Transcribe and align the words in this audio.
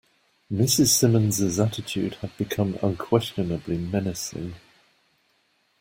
Mrs. 0.51 0.87
Simmons's 0.87 1.59
attitude 1.59 2.15
had 2.21 2.35
become 2.35 2.75
unquestionably 2.81 3.77
menacing. 3.77 4.55